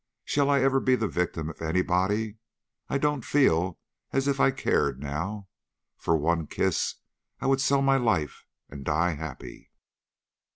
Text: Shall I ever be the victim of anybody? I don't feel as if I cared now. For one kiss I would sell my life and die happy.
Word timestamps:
Shall 0.25 0.49
I 0.49 0.61
ever 0.61 0.79
be 0.79 0.95
the 0.95 1.07
victim 1.07 1.47
of 1.51 1.61
anybody? 1.61 2.37
I 2.89 2.97
don't 2.97 3.23
feel 3.23 3.77
as 4.11 4.27
if 4.27 4.39
I 4.39 4.49
cared 4.49 4.99
now. 4.99 5.47
For 5.95 6.17
one 6.17 6.47
kiss 6.47 6.95
I 7.39 7.45
would 7.45 7.61
sell 7.61 7.83
my 7.83 7.97
life 7.97 8.43
and 8.67 8.83
die 8.83 9.11
happy. 9.11 9.69